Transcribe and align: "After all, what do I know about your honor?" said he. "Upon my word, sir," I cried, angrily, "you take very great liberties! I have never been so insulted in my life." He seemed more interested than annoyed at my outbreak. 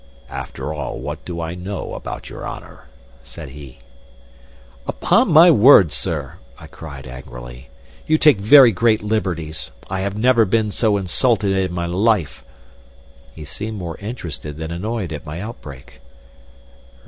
"After 0.31 0.73
all, 0.73 0.97
what 0.97 1.23
do 1.25 1.39
I 1.41 1.53
know 1.53 1.93
about 1.93 2.27
your 2.27 2.43
honor?" 2.43 2.85
said 3.21 3.49
he. 3.49 3.77
"Upon 4.87 5.31
my 5.31 5.51
word, 5.51 5.91
sir," 5.91 6.39
I 6.57 6.65
cried, 6.65 7.05
angrily, 7.05 7.69
"you 8.07 8.17
take 8.17 8.39
very 8.39 8.71
great 8.71 9.03
liberties! 9.03 9.69
I 9.91 9.99
have 9.99 10.17
never 10.17 10.43
been 10.45 10.71
so 10.71 10.97
insulted 10.97 11.51
in 11.55 11.71
my 11.71 11.85
life." 11.85 12.43
He 13.35 13.45
seemed 13.45 13.77
more 13.77 13.97
interested 13.99 14.57
than 14.57 14.71
annoyed 14.71 15.13
at 15.13 15.23
my 15.23 15.39
outbreak. 15.39 16.01